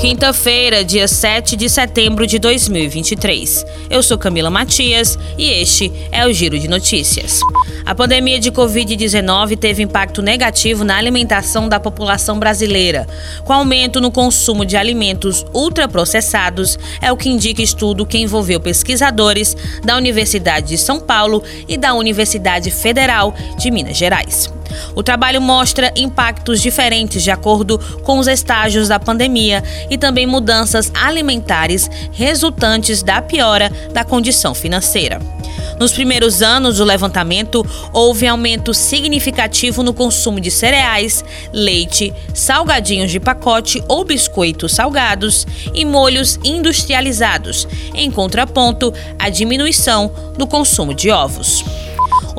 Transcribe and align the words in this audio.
Quinta-feira, 0.00 0.82
dia 0.82 1.06
7 1.06 1.54
de 1.54 1.68
setembro 1.68 2.26
de 2.26 2.38
2023. 2.38 3.66
Eu 3.90 4.02
sou 4.02 4.16
Camila 4.16 4.48
Matias 4.48 5.18
e 5.36 5.50
este 5.50 5.92
é 6.10 6.26
o 6.26 6.32
Giro 6.32 6.58
de 6.58 6.66
Notícias. 6.68 7.40
A 7.84 7.94
pandemia 7.94 8.40
de 8.40 8.50
Covid-19 8.50 9.58
teve 9.58 9.82
impacto 9.82 10.22
negativo 10.22 10.84
na 10.84 10.96
alimentação 10.96 11.68
da 11.68 11.78
população 11.78 12.38
brasileira, 12.38 13.06
com 13.44 13.52
aumento 13.52 14.00
no 14.00 14.10
consumo 14.10 14.64
de 14.64 14.74
alimentos 14.74 15.44
ultraprocessados, 15.52 16.78
é 17.02 17.12
o 17.12 17.16
que 17.16 17.28
indica 17.28 17.60
estudo 17.60 18.06
que 18.06 18.16
envolveu 18.16 18.58
pesquisadores 18.58 19.54
da 19.84 19.98
Universidade 19.98 20.68
de 20.68 20.78
São 20.78 20.98
Paulo 20.98 21.42
e 21.68 21.76
da 21.76 21.92
Universidade 21.92 22.70
Federal 22.70 23.34
de 23.58 23.70
Minas 23.70 23.98
Gerais. 23.98 24.50
O 24.94 25.02
trabalho 25.02 25.40
mostra 25.40 25.92
impactos 25.96 26.60
diferentes 26.60 27.22
de 27.22 27.30
acordo 27.30 27.78
com 28.02 28.18
os 28.18 28.26
estágios 28.26 28.88
da 28.88 28.98
pandemia 28.98 29.62
e 29.88 29.96
também 29.96 30.26
mudanças 30.26 30.90
alimentares 30.94 31.90
resultantes 32.12 33.02
da 33.02 33.22
piora 33.22 33.70
da 33.92 34.04
condição 34.04 34.54
financeira. 34.54 35.20
Nos 35.78 35.92
primeiros 35.92 36.42
anos 36.42 36.76
do 36.76 36.84
levantamento, 36.84 37.64
houve 37.90 38.26
aumento 38.26 38.74
significativo 38.74 39.82
no 39.82 39.94
consumo 39.94 40.38
de 40.38 40.50
cereais, 40.50 41.24
leite, 41.54 42.12
salgadinhos 42.34 43.10
de 43.10 43.18
pacote 43.18 43.82
ou 43.88 44.04
biscoitos 44.04 44.72
salgados 44.72 45.46
e 45.72 45.86
molhos 45.86 46.38
industrializados, 46.44 47.66
em 47.94 48.10
contraponto 48.10 48.92
à 49.18 49.30
diminuição 49.30 50.12
no 50.36 50.46
consumo 50.46 50.92
de 50.92 51.10
ovos. 51.10 51.64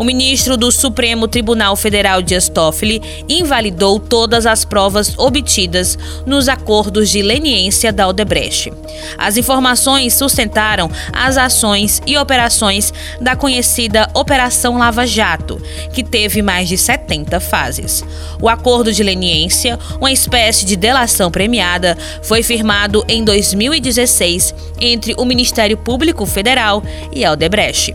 O 0.01 0.03
ministro 0.03 0.57
do 0.57 0.71
Supremo 0.71 1.27
Tribunal 1.27 1.75
Federal 1.75 2.23
Dias 2.23 2.49
Toffoli 2.49 2.99
invalidou 3.29 3.99
todas 3.99 4.47
as 4.47 4.65
provas 4.65 5.15
obtidas 5.15 5.95
nos 6.25 6.49
acordos 6.49 7.07
de 7.11 7.21
leniência 7.21 7.93
da 7.93 8.07
Odebrecht. 8.07 8.73
As 9.15 9.37
informações 9.37 10.15
sustentaram 10.15 10.89
as 11.13 11.37
ações 11.37 12.01
e 12.07 12.17
operações 12.17 12.91
da 13.21 13.35
conhecida 13.35 14.09
Operação 14.15 14.75
Lava 14.75 15.05
Jato, 15.05 15.61
que 15.93 16.03
teve 16.03 16.41
mais 16.41 16.67
de 16.67 16.79
70 16.79 17.39
fases. 17.39 18.03
O 18.41 18.49
acordo 18.49 18.91
de 18.91 19.03
leniência, 19.03 19.77
uma 19.99 20.11
espécie 20.11 20.65
de 20.65 20.75
delação 20.75 21.29
premiada, 21.29 21.95
foi 22.23 22.41
firmado 22.41 23.05
em 23.07 23.23
2016 23.23 24.55
entre 24.79 25.13
o 25.15 25.23
Ministério 25.25 25.77
Público 25.77 26.25
Federal 26.25 26.81
e 27.13 27.23
a 27.23 27.33
Odebrecht. 27.33 27.93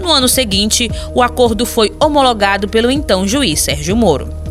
No 0.00 0.10
ano 0.10 0.28
seguinte, 0.28 0.90
o 1.14 1.22
acordo 1.22 1.64
foi 1.64 1.92
homologado 2.00 2.68
pelo 2.68 2.90
então 2.90 3.26
juiz 3.26 3.60
Sérgio 3.60 3.96
Moro. 3.96 4.41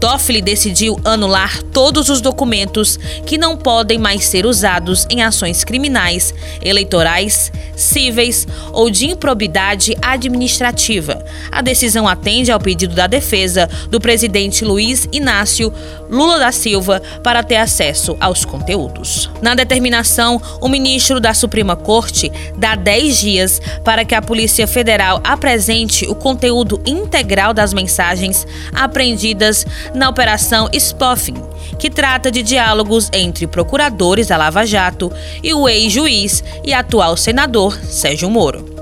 Toffoli 0.00 0.42
decidiu 0.42 1.00
anular 1.04 1.62
todos 1.64 2.08
os 2.08 2.20
documentos 2.20 2.98
que 3.26 3.38
não 3.38 3.56
podem 3.56 3.98
mais 3.98 4.24
ser 4.26 4.46
usados 4.46 5.06
em 5.10 5.22
ações 5.22 5.64
criminais, 5.64 6.34
eleitorais, 6.62 7.50
cíveis 7.76 8.46
ou 8.72 8.90
de 8.90 9.06
improbidade 9.06 9.96
administrativa. 10.02 11.24
A 11.50 11.62
decisão 11.62 12.06
atende 12.06 12.50
ao 12.50 12.60
pedido 12.60 12.94
da 12.94 13.06
defesa 13.06 13.68
do 13.90 14.00
presidente 14.00 14.64
Luiz 14.64 15.08
Inácio 15.12 15.72
Lula 16.10 16.38
da 16.38 16.52
Silva 16.52 17.00
para 17.22 17.42
ter 17.42 17.56
acesso 17.56 18.16
aos 18.20 18.44
conteúdos. 18.44 19.30
Na 19.40 19.54
determinação, 19.54 20.40
o 20.60 20.68
ministro 20.68 21.20
da 21.20 21.34
Suprema 21.34 21.76
Corte 21.76 22.30
dá 22.56 22.74
10 22.74 23.18
dias 23.18 23.60
para 23.84 24.04
que 24.04 24.14
a 24.14 24.22
Polícia 24.22 24.66
Federal 24.66 25.20
apresente 25.24 26.06
o 26.06 26.14
conteúdo 26.14 26.80
integral 26.86 27.52
das 27.52 27.72
mensagens 27.72 28.46
apreendidas 28.72 29.63
na 29.94 30.08
Operação 30.08 30.68
Spoffing, 30.72 31.42
que 31.78 31.90
trata 31.90 32.30
de 32.30 32.42
diálogos 32.42 33.10
entre 33.12 33.46
procuradores 33.46 34.26
da 34.26 34.36
Lava 34.36 34.66
Jato 34.66 35.12
e 35.42 35.52
o 35.54 35.68
ex-juiz 35.68 36.42
e 36.64 36.72
atual 36.72 37.16
senador 37.16 37.78
Sérgio 37.84 38.30
Moro. 38.30 38.73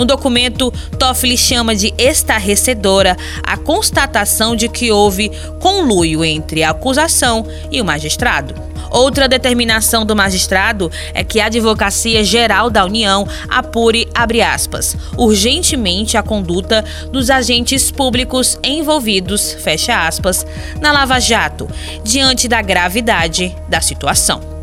No 0.00 0.06
documento, 0.06 0.72
Toffoli 0.98 1.36
chama 1.36 1.76
de 1.76 1.92
estarrecedora 1.98 3.18
a 3.42 3.58
constatação 3.58 4.56
de 4.56 4.66
que 4.66 4.90
houve 4.90 5.30
conluio 5.60 6.24
entre 6.24 6.62
a 6.62 6.70
acusação 6.70 7.46
e 7.70 7.82
o 7.82 7.84
magistrado. 7.84 8.54
Outra 8.90 9.28
determinação 9.28 10.06
do 10.06 10.16
magistrado 10.16 10.90
é 11.12 11.22
que 11.22 11.38
a 11.38 11.46
Advocacia 11.46 12.24
Geral 12.24 12.70
da 12.70 12.82
União 12.82 13.28
apure, 13.46 14.08
aspas, 14.42 14.96
urgentemente 15.18 16.16
a 16.16 16.22
conduta 16.22 16.82
dos 17.12 17.28
agentes 17.28 17.90
públicos 17.90 18.58
envolvidos, 18.64 19.52
fecha 19.52 20.06
aspas, 20.06 20.46
na 20.80 20.92
Lava 20.92 21.20
Jato, 21.20 21.68
diante 22.02 22.48
da 22.48 22.62
gravidade 22.62 23.54
da 23.68 23.82
situação. 23.82 24.59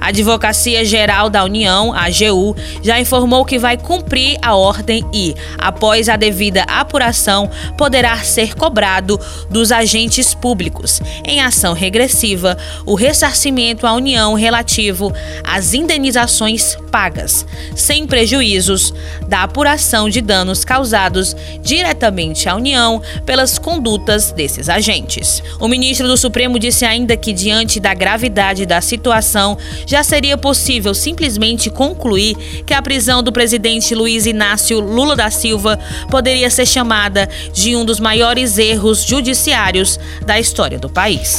A 0.00 0.08
Advocacia 0.08 0.84
Geral 0.84 1.28
da 1.28 1.44
União, 1.44 1.92
AGU, 1.92 2.56
já 2.82 2.98
informou 3.00 3.44
que 3.44 3.58
vai 3.58 3.76
cumprir 3.76 4.38
a 4.42 4.54
ordem 4.54 5.04
e, 5.12 5.34
após 5.58 6.08
a 6.08 6.16
devida 6.16 6.62
apuração, 6.62 7.50
poderá 7.76 8.16
ser 8.18 8.54
cobrado 8.54 9.18
dos 9.50 9.72
agentes 9.72 10.34
públicos, 10.34 11.00
em 11.24 11.40
ação 11.40 11.72
regressiva, 11.72 12.56
o 12.86 12.94
ressarcimento 12.94 13.86
à 13.86 13.92
União 13.92 14.34
relativo 14.34 15.12
às 15.44 15.74
indenizações 15.74 16.76
pagas, 16.90 17.46
sem 17.74 18.06
prejuízos 18.06 18.94
da 19.28 19.42
apuração 19.42 20.08
de 20.08 20.20
danos 20.20 20.64
causados 20.64 21.36
diretamente 21.62 22.48
à 22.48 22.54
União 22.54 23.02
pelas 23.26 23.58
condutas 23.58 24.32
desses 24.32 24.68
agentes. 24.68 25.42
O 25.60 25.68
ministro 25.68 26.06
do 26.06 26.16
Supremo 26.16 26.58
disse 26.58 26.84
ainda 26.84 27.16
que, 27.16 27.32
diante 27.32 27.80
da 27.80 27.94
gravidade 27.94 28.64
da 28.64 28.80
situação, 28.80 29.58
já 29.88 30.04
seria 30.04 30.36
possível 30.36 30.92
simplesmente 30.92 31.70
concluir 31.70 32.36
que 32.66 32.74
a 32.74 32.82
prisão 32.82 33.22
do 33.22 33.32
presidente 33.32 33.94
Luiz 33.94 34.26
Inácio 34.26 34.78
Lula 34.80 35.16
da 35.16 35.30
Silva 35.30 35.80
poderia 36.10 36.50
ser 36.50 36.66
chamada 36.66 37.26
de 37.54 37.74
um 37.74 37.86
dos 37.86 37.98
maiores 37.98 38.58
erros 38.58 39.02
judiciários 39.02 39.98
da 40.26 40.38
história 40.38 40.78
do 40.78 40.90
país. 40.90 41.34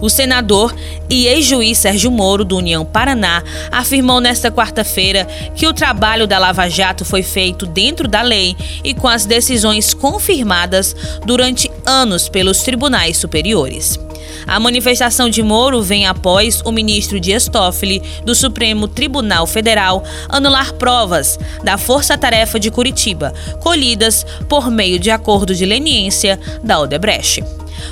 O 0.00 0.10
senador 0.10 0.74
e 1.08 1.26
ex-juiz 1.26 1.78
Sérgio 1.78 2.10
Moro, 2.10 2.44
do 2.44 2.58
União 2.58 2.84
Paraná, 2.84 3.42
afirmou 3.72 4.20
nesta 4.20 4.50
quarta-feira 4.50 5.26
que 5.54 5.66
o 5.66 5.72
trabalho 5.72 6.26
da 6.26 6.38
Lava 6.38 6.68
Jato 6.68 7.04
foi 7.04 7.22
feito 7.22 7.64
dentro 7.64 8.06
da 8.06 8.20
lei 8.20 8.54
e 8.84 8.92
com 8.92 9.08
as 9.08 9.24
decisões 9.24 9.94
confirmadas 9.94 10.94
durante 11.24 11.70
anos 11.86 12.28
pelos 12.28 12.62
tribunais 12.62 13.16
superiores. 13.16 13.98
A 14.46 14.60
manifestação 14.60 15.30
de 15.30 15.42
Moro 15.42 15.82
vem 15.82 16.06
após 16.06 16.60
o 16.64 16.70
ministro 16.70 17.18
Dias 17.18 17.48
Toffoli, 17.48 18.02
do 18.24 18.34
Supremo 18.34 18.86
Tribunal 18.86 19.46
Federal, 19.46 20.04
anular 20.28 20.74
provas 20.74 21.38
da 21.64 21.78
Força 21.78 22.18
Tarefa 22.18 22.60
de 22.60 22.70
Curitiba, 22.70 23.32
colhidas 23.60 24.26
por 24.48 24.70
meio 24.70 24.98
de 24.98 25.10
acordo 25.10 25.54
de 25.54 25.64
leniência 25.64 26.38
da 26.62 26.78
Odebrecht. 26.78 27.42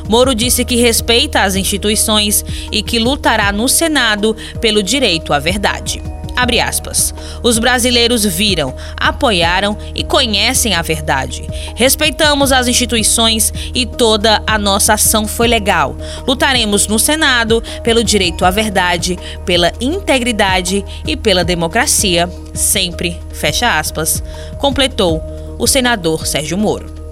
Moro 0.09 0.35
disse 0.35 0.65
que 0.65 0.77
respeita 0.77 1.43
as 1.43 1.57
instituições 1.57 2.45
e 2.71 2.83
que 2.83 2.99
lutará 2.99 3.53
no 3.53 3.69
Senado 3.69 4.37
pelo 4.61 4.83
direito 4.83 5.33
à 5.33 5.39
verdade. 5.39 6.03
Abre 6.37 6.61
aspas. 6.61 7.15
Os 7.43 7.59
brasileiros 7.59 8.25
viram, 8.25 8.75
apoiaram 8.97 9.79
e 9.95 10.03
conhecem 10.03 10.75
a 10.75 10.83
verdade. 10.83 11.47
Respeitamos 11.77 12.51
as 12.51 12.67
instituições 12.67 13.53
e 13.73 13.87
toda 13.87 14.43
a 14.47 14.59
nossa 14.59 14.95
ação 14.95 15.29
foi 15.29 15.47
legal. 15.47 15.97
Lutaremos 16.27 16.89
no 16.89 16.99
Senado 16.99 17.63
pelo 17.85 18.03
direito 18.03 18.45
à 18.45 18.51
verdade, 18.51 19.17
pela 19.45 19.73
integridade 19.81 20.85
e 21.07 21.17
pela 21.17 21.45
democracia, 21.45 22.29
sempre, 22.53 23.21
fecha 23.33 23.79
aspas, 23.79 24.23
completou 24.59 25.23
o 25.57 25.67
senador 25.69 26.27
Sérgio 26.27 26.59
Moro. 26.59 27.04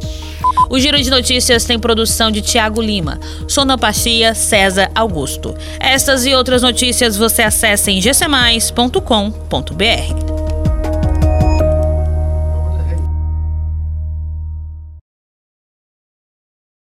O 0.72 0.78
Giro 0.78 1.02
de 1.02 1.10
Notícias 1.10 1.66
tem 1.66 1.78
produção 1.78 2.30
de 2.30 2.40
Tiago 2.40 2.80
Lima, 2.80 3.20
sonoplastia 3.46 4.34
César 4.34 4.90
Augusto. 4.94 5.54
Estas 5.78 6.24
e 6.24 6.34
outras 6.34 6.62
notícias 6.62 7.14
você 7.14 7.42
acessa 7.42 7.90
em 7.90 8.00
gcmais.com.br. 8.00 10.31